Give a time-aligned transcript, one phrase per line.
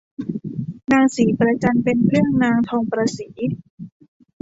[0.91, 3.45] นางศรีประจันเป็นเพื่อนนางทองประศรี